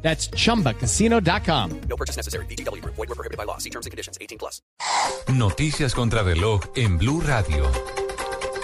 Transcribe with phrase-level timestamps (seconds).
[0.00, 1.80] That's chumbacasino.com.
[1.88, 2.46] No purchase necessary.
[2.46, 2.82] BGW.
[2.84, 3.58] Void were prohibited by law.
[3.58, 4.16] See terms and conditions.
[4.20, 4.62] 18 plus.
[5.28, 7.70] Noticias contra reloj en Blue Radio.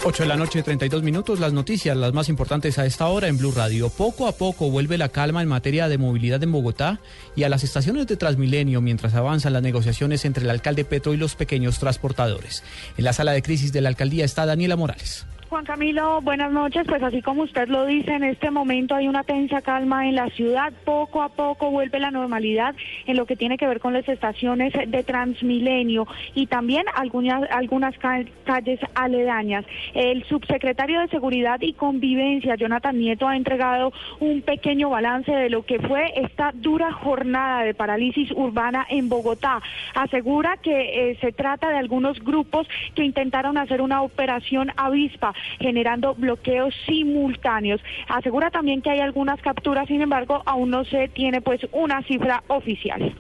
[0.07, 1.41] 8 de la noche, 32 minutos.
[1.41, 3.89] Las noticias, las más importantes a esta hora en Blue Radio.
[3.89, 7.01] Poco a poco vuelve la calma en materia de movilidad en Bogotá
[7.35, 11.17] y a las estaciones de Transmilenio mientras avanzan las negociaciones entre el alcalde Petro y
[11.17, 12.63] los pequeños transportadores.
[12.99, 15.25] En la sala de crisis de la alcaldía está Daniela Morales.
[15.55, 16.85] Juan Camilo, buenas noches.
[16.85, 20.29] Pues así como usted lo dice, en este momento hay una tensa calma en la
[20.31, 20.73] ciudad.
[20.85, 22.75] Poco a poco vuelve la normalidad
[23.07, 27.95] en lo que tiene que ver con las estaciones de Transmilenio y también algunas, algunas
[27.99, 29.65] calles aledañas.
[29.95, 35.65] El subsecretario de Seguridad y Convivencia, Jonathan Nieto, ha entregado un pequeño balance de lo
[35.65, 39.63] que fue esta dura jornada de parálisis urbana en Bogotá.
[39.95, 46.15] Asegura que eh, se trata de algunos grupos que intentaron hacer una operación avispa generando
[46.15, 47.81] bloqueos simultáneos.
[48.09, 52.43] Asegura también que hay algunas capturas, sin embargo, aún no se tiene pues una cifra
[52.49, 53.15] oficial.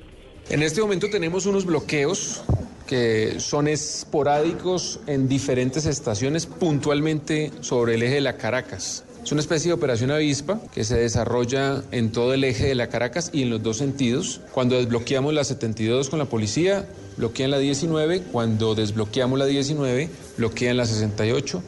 [0.50, 2.44] En este momento tenemos unos bloqueos
[2.86, 9.05] que son esporádicos en diferentes estaciones, puntualmente sobre el eje de la Caracas.
[9.25, 12.88] Es una especie de operación avispa que se desarrolla en todo el eje de la
[12.88, 14.42] Caracas y en los dos sentidos.
[14.53, 18.20] Cuando desbloqueamos la 72 con la policía, bloquean la 19.
[18.31, 21.62] Cuando desbloqueamos la 19, bloquean la 68.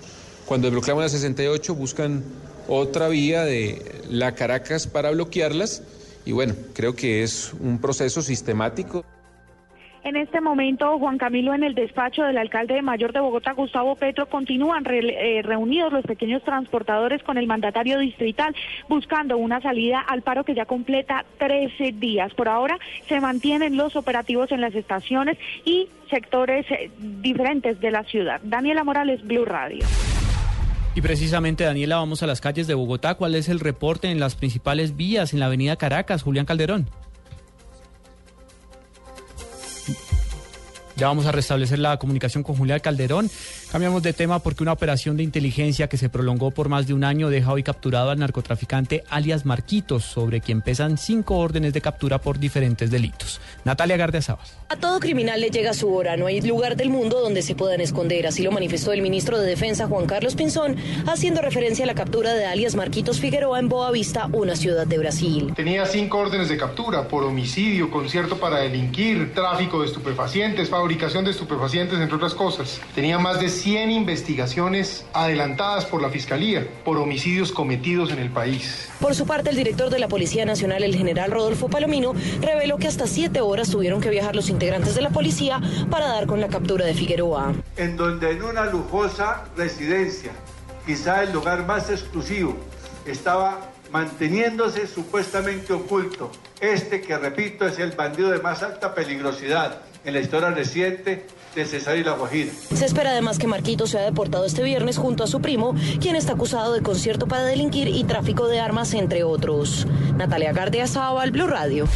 [0.46, 2.22] Cuando desbloqueamos la 68 buscan
[2.68, 5.82] otra vía de la Caracas para bloquearlas
[6.24, 9.04] y bueno, creo que es un proceso sistemático.
[10.04, 14.26] En este momento, Juan Camilo, en el despacho del alcalde mayor de Bogotá, Gustavo Petro,
[14.26, 18.54] continúan eh, reunidos los pequeños transportadores con el mandatario distrital,
[18.88, 22.32] buscando una salida al paro que ya completa 13 días.
[22.34, 22.78] Por ahora
[23.08, 28.40] se mantienen los operativos en las estaciones y sectores eh, diferentes de la ciudad.
[28.44, 29.84] Daniela Morales, Blue Radio.
[30.96, 33.16] Y precisamente, Daniela, vamos a las calles de Bogotá.
[33.16, 36.22] ¿Cuál es el reporte en las principales vías en la avenida Caracas?
[36.22, 36.88] Julián Calderón.
[40.96, 43.30] Ya vamos a restablecer la comunicación con Julián Calderón.
[43.70, 47.04] Cambiamos de tema porque una operación de inteligencia que se prolongó por más de un
[47.04, 52.18] año deja hoy capturado al narcotraficante alias Marquitos, sobre quien pesan cinco órdenes de captura
[52.18, 53.42] por diferentes delitos.
[53.64, 54.46] Natalia Gardiazabal.
[54.70, 57.82] A todo criminal le llega su hora, no hay lugar del mundo donde se puedan
[57.82, 60.76] esconder, así lo manifestó el ministro de Defensa Juan Carlos Pinzón,
[61.06, 64.96] haciendo referencia a la captura de alias Marquitos Figueroa en Boa Vista, una ciudad de
[64.96, 65.52] Brasil.
[65.54, 71.32] Tenía cinco órdenes de captura por homicidio, concierto para delinquir, tráfico de estupefacientes, fabricación de
[71.32, 72.80] estupefacientes, entre otras cosas.
[72.94, 78.88] Tenía más de 100 investigaciones adelantadas por la Fiscalía por homicidios cometidos en el país.
[79.00, 82.86] Por su parte, el director de la Policía Nacional, el general Rodolfo Palomino, reveló que
[82.86, 85.60] hasta siete horas tuvieron que viajar los integrantes de la policía
[85.90, 87.52] para dar con la captura de Figueroa.
[87.76, 90.30] En donde en una lujosa residencia,
[90.86, 92.56] quizá el lugar más exclusivo,
[93.06, 96.30] estaba manteniéndose supuestamente oculto.
[96.60, 101.64] Este que, repito, es el bandido de más alta peligrosidad en la historia reciente de
[101.64, 102.52] Cesar y La Guajira.
[102.74, 106.34] Se espera además que Marquito sea deportado este viernes junto a su primo, quien está
[106.34, 109.86] acusado de concierto para delinquir y tráfico de armas, entre otros.
[110.16, 111.88] Natalia Gardia Sábal, Blue Radio.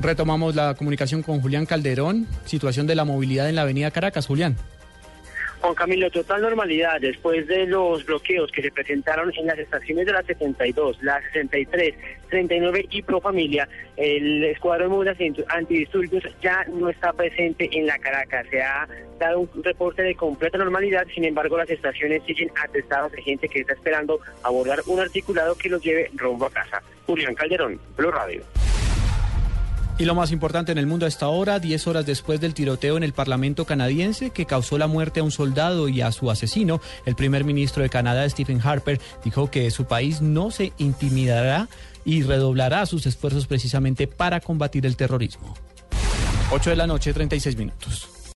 [0.00, 4.26] Retomamos la comunicación con Julián Calderón, situación de la movilidad en la avenida Caracas.
[4.26, 4.56] Julián.
[5.60, 10.12] Juan Camilo, total normalidad después de los bloqueos que se presentaron en las estaciones de
[10.12, 11.94] la 72, la 63,
[12.30, 18.46] 39 y Pro Familia, el escuadrón de antidisturbios ya no está presente en la Caracas.
[18.50, 18.88] Se ha
[19.18, 23.60] dado un reporte de completa normalidad, sin embargo las estaciones siguen atestadas de gente que
[23.60, 26.82] está esperando abordar un articulado que los lleve rumbo a casa.
[27.06, 28.42] Julián Calderón, Blue Radio.
[30.00, 32.96] Y lo más importante en el mundo a esta hora, 10 horas después del tiroteo
[32.96, 36.80] en el Parlamento canadiense que causó la muerte a un soldado y a su asesino,
[37.04, 41.68] el primer ministro de Canadá, Stephen Harper, dijo que su país no se intimidará
[42.06, 45.54] y redoblará sus esfuerzos precisamente para combatir el terrorismo.
[46.50, 48.19] 8 de la noche, 36 minutos.